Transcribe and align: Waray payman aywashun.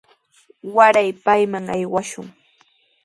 Waray 0.75 1.09
payman 1.23 1.65
aywashun. 1.75 2.27